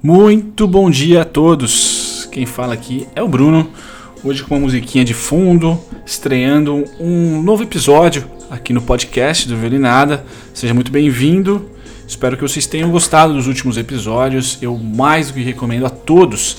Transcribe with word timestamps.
Muito 0.00 0.68
bom 0.68 0.88
dia 0.88 1.22
a 1.22 1.24
todos. 1.24 2.28
Quem 2.30 2.46
fala 2.46 2.72
aqui 2.72 3.08
é 3.16 3.22
o 3.22 3.26
Bruno. 3.26 3.68
Hoje 4.22 4.44
com 4.44 4.54
uma 4.54 4.60
musiquinha 4.60 5.04
de 5.04 5.12
fundo, 5.12 5.76
estreando 6.06 6.84
um 7.00 7.42
novo 7.42 7.64
episódio 7.64 8.24
aqui 8.48 8.72
no 8.72 8.80
podcast 8.80 9.48
do 9.48 9.56
Violinada. 9.56 10.24
Seja 10.54 10.72
muito 10.72 10.92
bem-vindo. 10.92 11.68
Espero 12.06 12.36
que 12.36 12.42
vocês 12.42 12.64
tenham 12.64 12.92
gostado 12.92 13.34
dos 13.34 13.48
últimos 13.48 13.76
episódios. 13.76 14.56
Eu 14.62 14.78
mais 14.78 15.28
do 15.28 15.34
que 15.34 15.42
recomendo 15.42 15.86
a 15.86 15.90
todos 15.90 16.58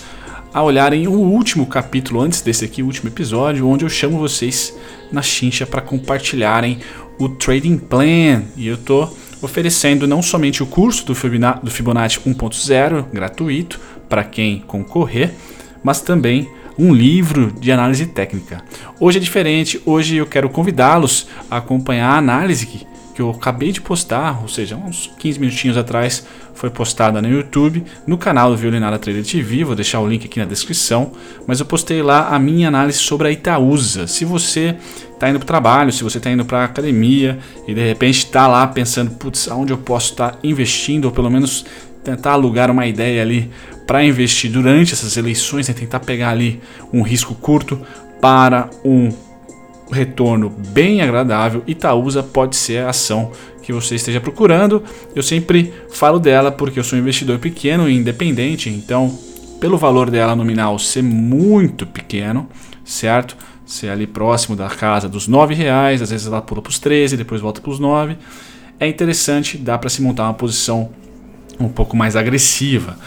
a 0.54 0.62
olharem 0.62 1.08
o 1.08 1.14
último 1.14 1.66
capítulo 1.66 2.20
antes 2.20 2.42
desse 2.42 2.66
aqui, 2.66 2.84
o 2.84 2.88
último 2.88 3.08
episódio, 3.08 3.70
onde 3.70 3.86
eu 3.86 3.90
chamo 3.90 4.20
vocês 4.20 4.76
na 5.14 5.22
chincha 5.22 5.66
para 5.66 5.80
compartilharem 5.80 6.80
o 7.18 7.30
Trading 7.30 7.78
Plan. 7.78 8.44
E 8.58 8.68
eu 8.68 8.76
tô 8.76 9.08
oferecendo 9.42 10.08
não 10.08 10.22
somente 10.22 10.62
o 10.62 10.66
curso 10.66 11.06
do 11.06 11.16
Fibonacci 11.16 12.20
1.0 12.20 13.06
gratuito 13.12 13.80
para 14.08 14.24
quem 14.24 14.60
concorrer, 14.60 15.34
mas 15.84 16.02
também 16.02 16.50
um 16.78 16.94
livro 16.94 17.52
de 17.52 17.72
análise 17.72 18.06
técnica. 18.06 18.64
Hoje 19.00 19.18
é 19.18 19.22
diferente, 19.22 19.82
hoje 19.86 20.16
eu 20.16 20.26
quero 20.26 20.50
convidá-los 20.50 21.28
a 21.50 21.58
acompanhar 21.58 22.12
a 22.12 22.18
análise 22.18 22.66
que, 23.20 23.22
eu 23.22 23.30
acabei 23.30 23.72
de 23.72 23.82
postar, 23.82 24.42
ou 24.42 24.48
seja, 24.48 24.78
uns 24.78 25.12
15 25.20 25.40
minutinhos 25.40 25.78
atrás, 25.78 26.26
foi 26.54 26.70
postada 26.70 27.22
no 27.22 27.30
YouTube, 27.30 27.84
no 28.08 28.18
canal 28.18 28.52
do 28.52 28.58
Violinada 28.58 28.98
Trader 28.98 29.26
TV, 29.26 29.64
vou 29.64 29.76
deixar 29.76 30.00
o 30.00 30.08
link 30.08 30.26
aqui 30.26 30.40
na 30.40 30.46
descrição, 30.46 31.12
mas 31.46 31.60
eu 31.60 31.66
postei 31.66 32.02
lá 32.02 32.30
a 32.30 32.40
minha 32.40 32.70
análise 32.70 32.98
sobre 32.98 33.28
a 33.28 33.32
Itaúsa. 33.32 34.08
Se 34.08 34.24
você 34.24 34.76
está 35.14 35.30
indo 35.30 35.40
para 35.40 35.44
o 35.44 35.48
trabalho, 35.48 35.92
se 35.92 36.04
você 36.04 36.18
está 36.18 36.32
indo 36.32 36.46
para 36.46 36.60
a 36.60 36.66
academia 36.66 37.40
e 37.68 37.74
de 37.74 37.86
repente 37.86 38.20
está 38.20 38.48
lá 38.48 38.66
pensando, 38.68 39.12
putz, 39.12 39.50
aonde 39.50 39.74
eu 39.74 39.78
posso 39.78 40.12
estar 40.12 40.32
tá 40.32 40.40
investindo, 40.44 41.06
ou 41.06 41.12
pelo 41.12 41.30
menos 41.30 41.66
tentar 42.04 42.32
alugar 42.32 42.72
uma 42.72 42.88
ideia 42.88 43.22
ali 43.22 43.52
para 43.86 44.04
investir 44.04 44.50
durante 44.52 44.94
essas 44.94 45.18
eleições, 45.18 45.68
né, 45.68 45.74
tentar 45.74 46.00
pegar 46.00 46.30
ali 46.30 46.62
um 46.94 47.02
risco 47.02 47.36
curto 47.36 47.80
para 48.22 48.70
um 48.84 49.12
retorno 49.92 50.50
bem 50.50 51.02
agradável, 51.02 51.64
Itaúsa 51.66 52.22
pode 52.22 52.56
ser 52.56 52.86
a 52.86 52.90
ação 52.90 53.32
que 53.62 53.74
você 53.74 53.96
esteja 53.96 54.20
procurando. 54.20 54.84
Eu 55.16 55.24
sempre 55.24 55.74
falo 55.92 56.20
dela 56.20 56.52
porque 56.52 56.80
eu 56.80 56.84
sou 56.84 56.98
um 56.98 57.02
investidor 57.02 57.40
pequeno 57.40 57.90
e 57.90 57.96
independente, 57.96 58.70
então, 58.70 59.18
pelo 59.60 59.78
valor 59.78 60.10
dela 60.10 60.36
nominal 60.36 60.80
ser 60.80 61.04
muito 61.04 61.86
pequeno, 61.86 62.48
certo? 62.84 63.38
Ser 63.66 63.90
ali 63.90 64.08
próximo 64.08 64.56
da 64.56 64.68
casa 64.70 65.08
dos 65.08 65.28
nove 65.28 65.54
reais, 65.54 66.02
às 66.02 66.10
vezes 66.10 66.28
ela 66.28 66.42
pula 66.42 66.62
para 66.62 66.70
os 66.70 66.80
13, 66.80 67.18
depois 67.18 67.42
volta 67.42 67.62
para 67.62 67.72
os 67.72 67.80
9. 67.80 68.18
É 68.80 68.88
interessante, 68.88 69.58
dá 69.58 69.78
para 69.78 69.90
se 69.90 70.02
montar 70.02 70.24
uma 70.24 70.34
posição 70.34 70.90
um 71.60 71.70
pouco 71.70 71.96
mais 71.96 72.16
agressiva. 72.16 72.98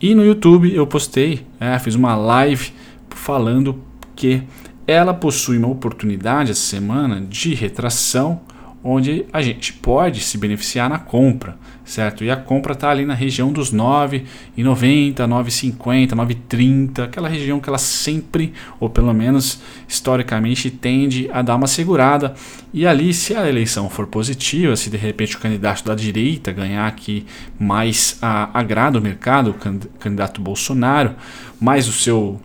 E 0.00 0.14
no 0.14 0.24
YouTube 0.24 0.74
eu 0.74 0.86
postei, 0.86 1.46
é, 1.58 1.78
fiz 1.78 1.94
uma 1.94 2.14
live 2.14 2.72
falando 3.10 3.76
que 4.14 4.42
ela 4.86 5.14
possui 5.14 5.58
uma 5.58 5.68
oportunidade 5.68 6.50
essa 6.50 6.60
semana 6.60 7.20
de 7.20 7.54
retração 7.54 8.40
onde 8.84 9.24
a 9.32 9.40
gente 9.40 9.72
pode 9.72 10.20
se 10.20 10.36
beneficiar 10.36 10.90
na 10.90 10.98
compra, 10.98 11.56
certo? 11.84 12.24
E 12.24 12.30
a 12.30 12.36
compra 12.36 12.72
está 12.72 12.90
ali 12.90 13.06
na 13.06 13.14
região 13.14 13.52
dos 13.52 13.72
9,90, 13.72 15.14
9,50, 15.14 16.08
9,30, 16.08 17.04
aquela 17.04 17.28
região 17.28 17.60
que 17.60 17.68
ela 17.68 17.78
sempre, 17.78 18.52
ou 18.80 18.90
pelo 18.90 19.14
menos 19.14 19.60
historicamente, 19.86 20.68
tende 20.68 21.30
a 21.32 21.42
dar 21.42 21.54
uma 21.54 21.68
segurada. 21.68 22.34
E 22.74 22.84
ali, 22.84 23.14
se 23.14 23.36
a 23.36 23.48
eleição 23.48 23.88
for 23.88 24.08
positiva, 24.08 24.74
se 24.74 24.90
de 24.90 24.96
repente 24.96 25.36
o 25.36 25.40
candidato 25.40 25.84
da 25.84 25.94
direita 25.94 26.50
ganhar 26.50 26.88
aqui 26.88 27.24
mais 27.58 28.18
a, 28.20 28.58
agrada 28.58 28.98
o 28.98 29.02
mercado, 29.02 29.50
o 29.50 29.54
candidato 29.98 30.40
Bolsonaro, 30.40 31.14
mais 31.60 31.86
o 31.86 31.92
seu, 31.92 32.40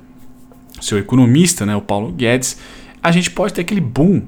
seu 0.81 0.97
economista, 0.97 1.65
né, 1.65 1.75
o 1.75 1.81
Paulo 1.81 2.11
Guedes, 2.11 2.57
a 3.01 3.11
gente 3.11 3.31
pode 3.31 3.53
ter 3.53 3.61
aquele 3.61 3.81
boom 3.81 4.23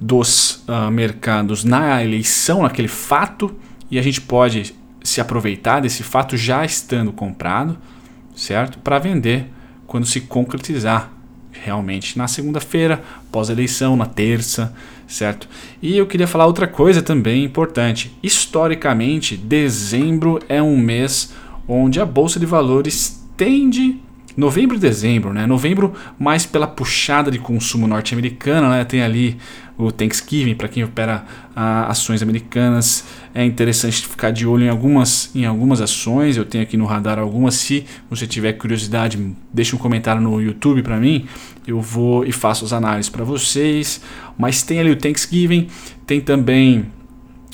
dos 0.00 0.64
uh, 0.68 0.90
mercados 0.90 1.64
na 1.64 2.02
eleição, 2.02 2.62
naquele 2.62 2.88
fato, 2.88 3.54
e 3.90 3.98
a 3.98 4.02
gente 4.02 4.20
pode 4.20 4.74
se 5.02 5.20
aproveitar 5.20 5.80
desse 5.80 6.02
fato 6.02 6.36
já 6.36 6.64
estando 6.64 7.12
comprado, 7.12 7.78
certo? 8.34 8.78
Para 8.78 8.98
vender 8.98 9.46
quando 9.86 10.06
se 10.06 10.22
concretizar 10.22 11.10
realmente 11.52 12.16
na 12.16 12.26
segunda-feira, 12.26 13.02
pós-eleição, 13.30 13.94
na 13.96 14.06
terça, 14.06 14.74
certo? 15.06 15.48
E 15.80 15.96
eu 15.96 16.06
queria 16.06 16.26
falar 16.26 16.46
outra 16.46 16.66
coisa 16.66 17.02
também 17.02 17.44
importante. 17.44 18.16
Historicamente, 18.22 19.36
dezembro 19.36 20.40
é 20.48 20.62
um 20.62 20.76
mês 20.76 21.32
onde 21.68 22.00
a 22.00 22.06
bolsa 22.06 22.40
de 22.40 22.46
valores 22.46 23.22
tende 23.36 24.00
novembro 24.36 24.76
e 24.76 24.80
dezembro, 24.80 25.32
né? 25.32 25.46
Novembro 25.46 25.92
mais 26.18 26.46
pela 26.46 26.66
puxada 26.66 27.30
de 27.30 27.38
consumo 27.38 27.86
norte-americana, 27.86 28.68
né? 28.70 28.84
Tem 28.84 29.02
ali 29.02 29.36
o 29.76 29.90
Thanksgiving 29.90 30.54
para 30.54 30.68
quem 30.68 30.84
opera 30.84 31.24
ah, 31.54 31.86
ações 31.86 32.22
americanas. 32.22 33.04
É 33.34 33.44
interessante 33.44 34.06
ficar 34.06 34.30
de 34.30 34.46
olho 34.46 34.64
em 34.64 34.68
algumas, 34.68 35.30
em 35.34 35.44
algumas 35.44 35.80
ações. 35.80 36.36
Eu 36.36 36.44
tenho 36.44 36.62
aqui 36.62 36.76
no 36.76 36.86
radar 36.86 37.18
algumas. 37.18 37.54
Se 37.54 37.84
você 38.08 38.26
tiver 38.26 38.54
curiosidade, 38.54 39.18
deixe 39.52 39.74
um 39.74 39.78
comentário 39.78 40.20
no 40.20 40.40
YouTube 40.40 40.82
para 40.82 40.98
mim. 40.98 41.26
Eu 41.66 41.80
vou 41.80 42.24
e 42.24 42.32
faço 42.32 42.64
as 42.64 42.72
análises 42.72 43.10
para 43.10 43.24
vocês. 43.24 44.00
Mas 44.38 44.62
tem 44.62 44.80
ali 44.80 44.90
o 44.90 44.96
Thanksgiving, 44.96 45.68
tem 46.06 46.20
também 46.20 46.86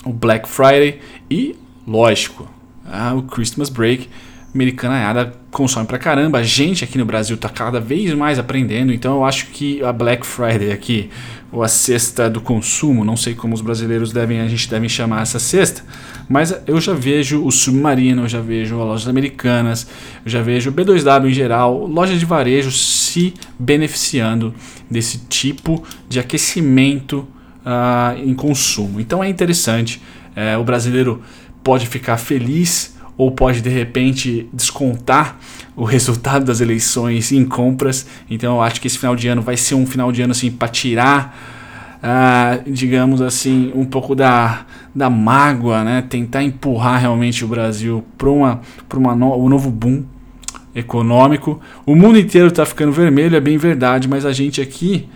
o 0.04 0.12
Black 0.12 0.48
Friday 0.48 1.00
e, 1.30 1.56
lógico, 1.86 2.48
ah, 2.84 3.14
o 3.14 3.22
Christmas 3.22 3.68
Break 3.68 4.08
americanaiada 4.54 5.32
consome 5.50 5.86
pra 5.86 5.98
caramba. 5.98 6.38
A 6.38 6.42
gente 6.42 6.84
aqui 6.84 6.98
no 6.98 7.04
Brasil 7.04 7.36
tá 7.36 7.48
cada 7.48 7.80
vez 7.80 8.12
mais 8.14 8.38
aprendendo, 8.38 8.92
então 8.92 9.16
eu 9.16 9.24
acho 9.24 9.46
que 9.46 9.82
a 9.82 9.92
Black 9.92 10.26
Friday 10.26 10.72
aqui, 10.72 11.10
ou 11.50 11.62
a 11.62 11.68
cesta 11.68 12.28
do 12.28 12.40
consumo, 12.40 13.04
não 13.04 13.16
sei 13.16 13.34
como 13.34 13.54
os 13.54 13.60
brasileiros 13.60 14.12
devem, 14.12 14.40
a 14.40 14.48
gente 14.48 14.68
deve 14.68 14.88
chamar 14.88 15.22
essa 15.22 15.38
cesta, 15.38 15.82
mas 16.28 16.54
eu 16.66 16.80
já 16.80 16.92
vejo 16.92 17.44
o 17.44 17.50
Submarino, 17.50 18.22
eu 18.22 18.28
já 18.28 18.40
vejo 18.40 18.76
lojas 18.76 19.08
americanas, 19.08 19.86
eu 20.24 20.30
já 20.30 20.42
vejo 20.42 20.70
o 20.70 20.72
B2W 20.72 21.28
em 21.28 21.32
geral, 21.32 21.86
lojas 21.86 22.18
de 22.18 22.26
varejo 22.26 22.70
se 22.70 23.34
beneficiando 23.58 24.54
desse 24.90 25.18
tipo 25.28 25.82
de 26.08 26.20
aquecimento 26.20 27.26
uh, 27.64 28.18
em 28.22 28.34
consumo. 28.34 29.00
Então 29.00 29.24
é 29.24 29.28
interessante, 29.28 30.02
é, 30.36 30.56
o 30.56 30.64
brasileiro 30.64 31.22
pode 31.64 31.86
ficar 31.86 32.16
feliz 32.16 32.97
ou 33.18 33.32
pode 33.32 33.60
de 33.60 33.68
repente 33.68 34.48
descontar 34.52 35.36
o 35.76 35.84
resultado 35.84 36.44
das 36.44 36.60
eleições 36.60 37.32
em 37.32 37.44
compras. 37.44 38.06
Então 38.30 38.54
eu 38.54 38.62
acho 38.62 38.80
que 38.80 38.86
esse 38.86 38.96
final 38.96 39.16
de 39.16 39.26
ano 39.26 39.42
vai 39.42 39.56
ser 39.56 39.74
um 39.74 39.84
final 39.84 40.12
de 40.12 40.22
ano 40.22 40.30
assim 40.30 40.50
para 40.50 40.68
tirar, 40.68 41.36
uh, 41.96 42.70
digamos 42.70 43.20
assim, 43.20 43.72
um 43.74 43.84
pouco 43.84 44.14
da, 44.14 44.64
da 44.94 45.10
mágoa, 45.10 45.82
né? 45.82 46.02
Tentar 46.08 46.44
empurrar 46.44 47.00
realmente 47.00 47.44
o 47.44 47.48
Brasil 47.48 48.04
para 48.16 48.30
uma 48.30 48.60
para 48.88 48.98
uma 48.98 49.14
no, 49.16 49.36
um 49.36 49.48
novo 49.48 49.68
boom 49.68 50.04
econômico. 50.74 51.60
O 51.84 51.96
mundo 51.96 52.18
inteiro 52.18 52.46
está 52.46 52.64
ficando 52.64 52.92
vermelho, 52.92 53.36
é 53.36 53.40
bem 53.40 53.58
verdade, 53.58 54.08
mas 54.08 54.24
a 54.24 54.32
gente 54.32 54.60
aqui 54.60 55.08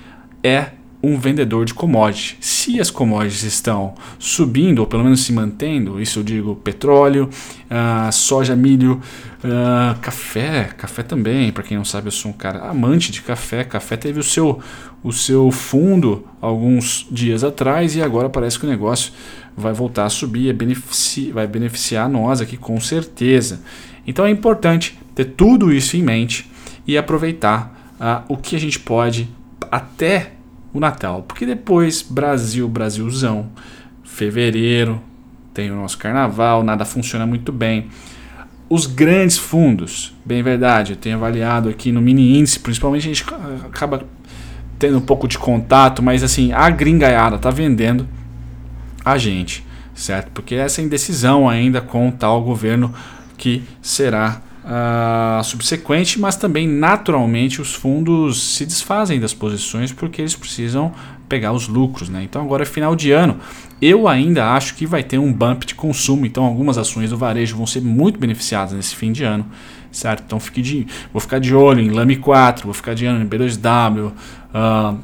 é 0.43 0.71
um 1.03 1.19
vendedor 1.19 1.65
de 1.65 1.75
commodities. 1.75 2.37
Se 2.41 2.81
as 2.81 2.91
commodities 2.91 3.43
estão 3.43 3.95
subindo, 4.19 4.79
ou 4.79 4.87
pelo 4.87 5.03
menos 5.03 5.21
se 5.25 5.33
mantendo, 5.33 6.01
isso 6.01 6.21
eu 6.21 6.23
digo 6.23 6.55
petróleo, 6.57 7.29
uh, 7.69 8.13
soja, 8.13 8.55
milho, 8.55 9.01
uh, 9.43 9.99
café, 10.01 10.71
café 10.77 11.03
também, 11.03 11.51
para 11.51 11.65
quem 11.65 11.77
não 11.77 11.85
sabe, 11.85 12.07
eu 12.07 12.13
sou 12.13 12.31
um 12.31 12.35
cara 12.35 12.61
amante 12.69 13.11
de 13.11 13.21
café. 13.21 13.65
Café 13.65 13.97
teve 13.97 14.21
o 14.21 14.23
seu, 14.23 14.61
o 15.03 15.13
seu 15.13 15.51
fundo 15.51 16.25
alguns 16.41 17.07
dias 17.11 17.43
atrás 17.43 17.97
e 17.97 18.03
agora 18.03 18.31
parece 18.31 18.59
que 18.59 18.65
o 18.65 18.69
negócio 18.69 19.13
vai 19.57 19.73
voltar 19.73 20.05
a 20.05 20.11
subir, 20.11 20.49
é 20.49 20.53
benefici 20.53 21.31
vai 21.31 21.47
beneficiar 21.47 22.09
nós 22.09 22.41
aqui 22.41 22.57
com 22.57 22.81
certeza. 22.81 23.61
Então 24.07 24.25
é 24.25 24.31
importante 24.31 24.99
ter 25.15 25.25
tudo 25.25 25.73
isso 25.73 25.97
em 25.97 26.03
mente 26.03 26.51
e 26.87 26.97
aproveitar 26.97 27.95
uh, 28.01 28.33
o 28.33 28.37
que 28.37 28.57
a 28.57 28.61
gente 28.61 28.79
pode 28.79 29.29
até 29.71 30.33
o 30.73 30.81
Natal. 30.81 31.23
Porque 31.23 31.45
depois, 31.47 32.03
Brasil, 32.03 32.69
Brasilzão, 32.69 33.51
fevereiro, 34.03 35.01
tem 35.53 35.71
o 35.71 35.77
nosso 35.77 35.99
carnaval, 35.99 36.63
nada 36.63 36.85
funciona 36.85 37.27
muito 37.27 37.53
bem. 37.53 37.89
Os 38.69 38.87
grandes 38.87 39.37
fundos, 39.37 40.15
bem 40.25 40.43
verdade, 40.43 40.93
eu 40.93 40.97
tenho 40.97 41.17
avaliado 41.17 41.69
aqui 41.69 41.93
no 41.93 42.01
mini 42.01 42.39
índice, 42.39 42.59
principalmente 42.59 43.03
a 43.03 43.15
gente 43.15 43.25
acaba 43.67 44.05
tendo 44.79 44.97
um 44.97 45.03
pouco 45.03 45.29
de 45.29 45.39
contato, 45.39 46.03
mas 46.03 46.23
assim, 46.23 46.53
a 46.53 46.71
gringaiada 46.71 47.39
tá 47.39 47.51
vendendo 47.51 48.09
a 49.05 49.19
gente, 49.19 49.65
certo? 49.95 50.31
Porque 50.33 50.55
essa 50.55 50.81
indecisão 50.81 51.49
ainda 51.49 51.81
com 51.81 52.09
o 52.09 52.13
tal 52.13 52.43
governo 52.43 52.95
que 53.37 53.63
será 53.83 54.41
uh, 54.65 55.43
subsequente, 55.45 56.21
mas 56.21 56.37
também 56.37 56.69
naturalmente 56.69 57.61
os 57.61 57.75
fundos 57.75 58.55
se 58.55 58.65
desfazem 58.65 59.21
das 59.21 59.35
posições 59.35 59.93
porque 59.93 60.23
eles 60.23 60.35
precisam 60.35 60.93
pegar 61.29 61.53
os 61.53 61.69
lucros. 61.69 62.09
Né? 62.09 62.23
Então 62.25 62.43
agora 62.43 62.63
é 62.63 62.67
final 62.67 62.95
de 62.95 63.11
ano. 63.11 63.39
Eu 63.81 64.07
ainda 64.07 64.53
acho 64.53 64.75
que 64.75 64.87
vai 64.87 65.03
ter 65.03 65.19
um 65.19 65.33
bump 65.33 65.65
de 65.65 65.75
consumo, 65.75 66.25
então 66.25 66.45
algumas 66.45 66.79
ações 66.79 67.11
do 67.11 67.17
varejo 67.17 67.57
vão 67.57 67.67
ser 67.67 67.81
muito 67.81 68.19
beneficiadas 68.19 68.73
nesse 68.73 68.95
fim 68.95 69.11
de 69.11 69.25
ano, 69.25 69.45
certo? 69.91 70.23
Então 70.25 70.39
fique 70.39 70.63
de, 70.63 70.87
vou 71.13 71.21
ficar 71.21 71.41
de 71.41 71.53
olho 71.53 71.81
em 71.81 71.91
Lame 71.91 72.17
4, 72.17 72.65
vou 72.65 72.75
ficar 72.75 72.95
de 72.95 73.05
olho 73.07 73.21
em 73.21 73.27
B2W, 73.27 74.07
uh, 74.07 74.13
ah, 74.55 74.95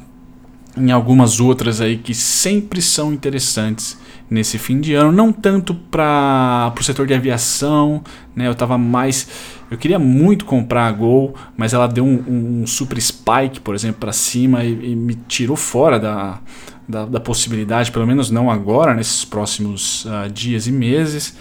em 0.77 0.91
algumas 0.91 1.41
outras 1.41 1.81
aí 1.81 1.97
que 1.97 2.13
sempre 2.13 2.81
são 2.81 3.11
interessantes 3.11 3.97
nesse 4.29 4.59
fim 4.59 4.79
de 4.79 4.93
ano, 4.93 5.11
não 5.11 5.31
tanto 5.33 5.73
para 5.73 6.71
o 6.79 6.83
setor 6.83 7.07
de 7.07 7.13
aviação, 7.13 8.03
né? 8.35 8.47
Eu 8.47 8.51
estava 8.51 8.77
mais, 8.77 9.27
eu 9.71 9.77
queria 9.77 9.97
muito 9.97 10.45
comprar 10.45 10.87
a 10.87 10.91
Gol, 10.91 11.33
mas 11.57 11.73
ela 11.73 11.87
deu 11.87 12.05
um, 12.05 12.61
um 12.61 12.67
super 12.67 12.99
spike, 13.01 13.59
por 13.59 13.73
exemplo, 13.73 13.99
para 13.99 14.13
cima 14.13 14.63
e, 14.63 14.91
e, 14.91 14.95
me 14.95 15.15
tirou 15.15 15.57
fora 15.57 15.99
da, 15.99 16.39
da, 16.87 17.05
da, 17.05 17.19
possibilidade, 17.19 17.91
pelo 17.91 18.05
menos 18.05 18.29
não 18.29 18.51
agora, 18.51 18.93
nesses 18.93 19.25
próximos 19.25 20.05
uh, 20.05 20.29
dias 20.31 20.67
e 20.67 20.71
meses, 20.71 21.35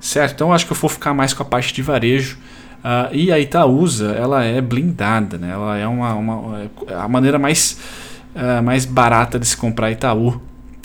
certo? 0.00 0.32
Então 0.32 0.52
acho 0.52 0.66
que 0.66 0.72
eu 0.72 0.76
vou 0.76 0.88
ficar 0.88 1.12
mais 1.12 1.34
com 1.34 1.42
a 1.42 1.46
parte 1.46 1.74
de 1.74 1.82
varejo. 1.82 2.38
Uh, 2.78 3.14
e 3.14 3.30
a 3.30 3.38
Itaúsa, 3.38 4.12
ela 4.12 4.42
é 4.42 4.58
blindada, 4.62 5.36
né? 5.36 5.50
Ela 5.50 5.76
é 5.76 5.86
uma, 5.86 6.14
uma 6.14 6.70
é 6.88 6.94
a 6.94 7.06
maneira 7.06 7.38
mais, 7.38 7.78
uh, 8.34 8.62
mais 8.62 8.86
barata 8.86 9.38
de 9.38 9.46
se 9.46 9.54
comprar 9.54 9.90
Itaú 9.90 10.40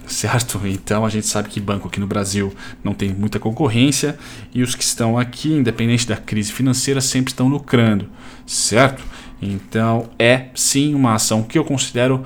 certo? 0.07 0.61
Então 0.65 1.05
a 1.05 1.09
gente 1.09 1.27
sabe 1.27 1.49
que 1.49 1.59
banco 1.59 1.87
aqui 1.87 1.99
no 1.99 2.07
Brasil 2.07 2.53
não 2.83 2.93
tem 2.93 3.13
muita 3.13 3.39
concorrência 3.39 4.17
e 4.53 4.61
os 4.61 4.75
que 4.75 4.83
estão 4.83 5.17
aqui, 5.17 5.53
independente 5.53 6.07
da 6.07 6.17
crise 6.17 6.51
financeira, 6.51 7.01
sempre 7.01 7.31
estão 7.31 7.47
lucrando, 7.47 8.09
certo? 8.45 9.03
Então 9.41 10.09
é 10.17 10.47
sim 10.55 10.93
uma 10.95 11.15
ação 11.15 11.43
que 11.43 11.57
eu 11.57 11.65
considero 11.65 12.25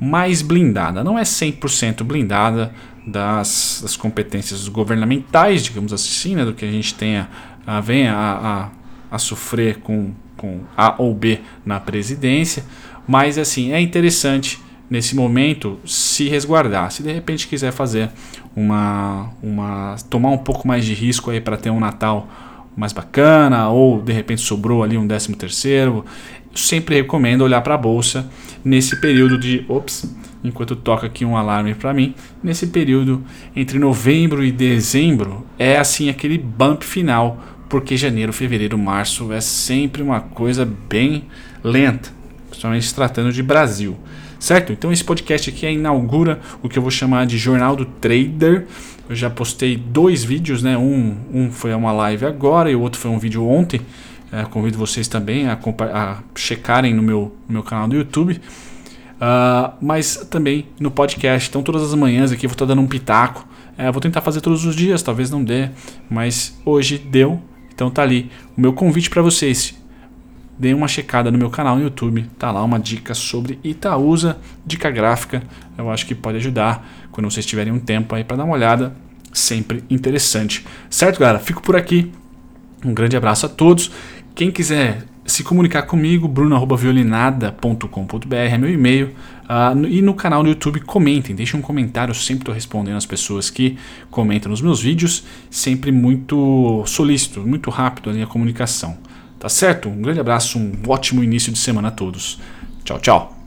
mais 0.00 0.42
blindada. 0.42 1.04
Não 1.04 1.18
é 1.18 1.22
100% 1.22 2.02
blindada 2.04 2.72
das, 3.06 3.80
das, 3.82 3.96
competências 3.96 4.66
governamentais, 4.68 5.62
digamos 5.62 5.92
assim, 5.92 6.34
né, 6.34 6.44
do 6.44 6.54
que 6.54 6.64
a 6.64 6.70
gente 6.70 6.94
tenha, 6.94 7.28
a, 7.66 7.78
a, 7.78 8.62
a, 8.64 8.68
a 9.10 9.18
sofrer 9.18 9.78
com, 9.78 10.12
com 10.36 10.60
A 10.76 10.94
ou 10.98 11.14
B 11.14 11.40
na 11.64 11.80
presidência, 11.80 12.64
mas 13.06 13.38
assim 13.38 13.72
é 13.72 13.80
interessante 13.80 14.60
nesse 14.90 15.14
momento 15.14 15.78
se 15.86 16.28
resguardar. 16.28 16.90
Se 16.90 17.02
de 17.02 17.12
repente 17.12 17.46
quiser 17.46 17.72
fazer 17.72 18.10
uma, 18.56 19.30
uma 19.40 19.96
tomar 20.10 20.30
um 20.30 20.38
pouco 20.38 20.66
mais 20.66 20.84
de 20.84 20.92
risco 20.92 21.30
aí 21.30 21.40
para 21.40 21.56
ter 21.56 21.70
um 21.70 21.78
Natal 21.78 22.28
mais 22.76 22.92
bacana 22.92 23.68
ou 23.68 24.02
de 24.02 24.12
repente 24.12 24.40
sobrou 24.40 24.82
ali 24.82 24.98
um 24.98 25.06
décimo 25.06 25.36
terceiro, 25.36 26.04
sempre 26.54 26.96
recomendo 26.96 27.42
olhar 27.42 27.60
para 27.60 27.74
a 27.74 27.78
bolsa 27.78 28.28
nesse 28.64 29.00
período 29.00 29.38
de, 29.38 29.64
ops, 29.68 30.12
enquanto 30.42 30.74
toca 30.74 31.06
aqui 31.06 31.24
um 31.24 31.36
alarme 31.36 31.74
para 31.74 31.94
mim, 31.94 32.14
nesse 32.42 32.66
período 32.68 33.22
entre 33.54 33.78
novembro 33.78 34.44
e 34.44 34.50
dezembro 34.50 35.46
é 35.58 35.78
assim 35.78 36.08
aquele 36.08 36.38
bump 36.38 36.82
final, 36.82 37.38
porque 37.68 37.96
janeiro, 37.96 38.32
fevereiro, 38.32 38.76
março 38.76 39.32
é 39.32 39.40
sempre 39.40 40.02
uma 40.02 40.20
coisa 40.20 40.68
bem 40.88 41.24
lenta, 41.62 42.10
principalmente 42.48 42.92
tratando 42.92 43.32
de 43.32 43.42
Brasil 43.42 43.96
certo? 44.40 44.72
Então 44.72 44.90
esse 44.90 45.04
podcast 45.04 45.50
aqui 45.50 45.66
inaugura 45.66 46.40
o 46.62 46.68
que 46.68 46.78
eu 46.78 46.82
vou 46.82 46.90
chamar 46.90 47.26
de 47.26 47.38
Jornal 47.38 47.76
do 47.76 47.84
Trader. 47.84 48.66
Eu 49.08 49.14
já 49.14 49.28
postei 49.28 49.76
dois 49.76 50.24
vídeos, 50.24 50.62
né? 50.62 50.76
Um, 50.76 51.16
um 51.32 51.52
foi 51.52 51.74
uma 51.74 51.92
live 51.92 52.24
agora 52.24 52.70
e 52.70 52.74
o 52.74 52.80
outro 52.80 52.98
foi 52.98 53.10
um 53.10 53.18
vídeo 53.18 53.46
ontem. 53.46 53.80
É, 54.32 54.44
convido 54.44 54.78
vocês 54.78 55.06
também 55.06 55.48
a, 55.48 55.58
a 55.92 56.18
checarem 56.34 56.94
no 56.94 57.02
meu, 57.02 57.34
no 57.46 57.54
meu 57.54 57.62
canal 57.62 57.86
do 57.86 57.94
YouTube. 57.94 58.40
Uh, 59.20 59.72
mas 59.82 60.16
também 60.30 60.66
no 60.80 60.90
podcast. 60.90 61.50
Então 61.50 61.62
todas 61.62 61.82
as 61.82 61.94
manhãs 61.94 62.32
aqui 62.32 62.46
eu 62.46 62.48
vou 62.48 62.54
estar 62.54 62.64
dando 62.64 62.80
um 62.80 62.86
pitaco. 62.86 63.46
É, 63.76 63.90
vou 63.92 64.00
tentar 64.00 64.20
fazer 64.22 64.40
todos 64.40 64.64
os 64.64 64.74
dias, 64.74 65.02
talvez 65.02 65.30
não 65.30 65.42
dê, 65.42 65.70
mas 66.08 66.58
hoje 66.64 66.98
deu. 66.98 67.40
Então 67.72 67.90
tá 67.90 68.02
ali 68.02 68.30
o 68.56 68.60
meu 68.60 68.72
convite 68.72 69.08
para 69.08 69.22
vocês 69.22 69.79
dê 70.60 70.74
uma 70.74 70.86
checada 70.86 71.30
no 71.30 71.38
meu 71.38 71.48
canal 71.48 71.76
no 71.76 71.82
YouTube, 71.82 72.26
tá 72.38 72.52
lá 72.52 72.62
uma 72.62 72.78
dica 72.78 73.14
sobre 73.14 73.58
Itaúsa, 73.64 74.36
dica 74.66 74.90
gráfica, 74.90 75.42
eu 75.78 75.90
acho 75.90 76.06
que 76.06 76.14
pode 76.14 76.36
ajudar 76.36 76.86
quando 77.10 77.30
vocês 77.30 77.46
tiverem 77.46 77.72
um 77.72 77.78
tempo 77.78 78.14
aí 78.14 78.22
para 78.22 78.36
dar 78.36 78.44
uma 78.44 78.52
olhada, 78.52 78.94
sempre 79.32 79.82
interessante. 79.88 80.66
Certo, 80.90 81.18
galera? 81.18 81.38
Fico 81.38 81.62
por 81.62 81.76
aqui. 81.76 82.12
Um 82.84 82.92
grande 82.92 83.16
abraço 83.16 83.46
a 83.46 83.48
todos. 83.48 83.90
Quem 84.34 84.50
quiser 84.50 85.04
se 85.24 85.42
comunicar 85.42 85.80
comigo, 85.82 86.28
bruno.violinada.com.br 86.28 88.34
é 88.34 88.58
meu 88.58 88.70
e-mail. 88.70 89.14
Uh, 89.44 89.86
e 89.86 90.02
no 90.02 90.12
canal 90.12 90.42
do 90.42 90.50
YouTube 90.50 90.80
comentem, 90.80 91.34
deixem 91.34 91.58
um 91.58 91.62
comentário, 91.62 92.10
eu 92.10 92.14
sempre 92.14 92.42
estou 92.42 92.54
respondendo 92.54 92.96
as 92.96 93.06
pessoas 93.06 93.48
que 93.48 93.78
comentam 94.10 94.50
nos 94.50 94.60
meus 94.60 94.82
vídeos, 94.82 95.24
sempre 95.50 95.90
muito 95.90 96.84
solícito, 96.86 97.40
muito 97.40 97.70
rápido 97.70 98.10
ali 98.10 98.22
a 98.22 98.26
comunicação. 98.26 98.98
Tá 99.40 99.48
certo? 99.48 99.88
Um 99.88 100.02
grande 100.02 100.20
abraço, 100.20 100.58
um 100.58 100.72
ótimo 100.86 101.24
início 101.24 101.50
de 101.50 101.58
semana 101.58 101.88
a 101.88 101.90
todos. 101.90 102.38
Tchau, 102.84 103.00
tchau. 103.00 103.39